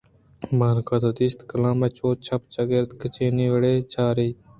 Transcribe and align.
بانک 0.59 0.87
تو 1.03 1.09
دیست 1.19 1.39
کلام 1.51 1.79
چوں 1.95 2.13
چپ 2.25 2.41
ءُچاگردءَ 2.47 2.97
گچینی 3.01 3.47
وڑےءَ 3.53 3.87
چاریت 3.93 4.35
ءُ 4.35 4.37
درکیت 4.41 4.47